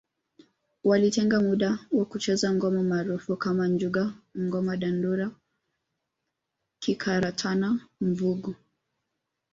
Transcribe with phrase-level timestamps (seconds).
[0.83, 4.03] Walitenga muda wa kucheza ngoma maarufu kama njuga
[4.45, 5.27] ngoma dandaro
[6.83, 7.69] kikaratana
[8.01, 8.51] mvungu